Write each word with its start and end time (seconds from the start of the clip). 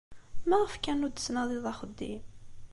Maɣef 0.49 0.73
kan 0.83 1.03
ur 1.05 1.11
d-tettnadiḍ 1.11 1.65
axeddim? 1.71 2.23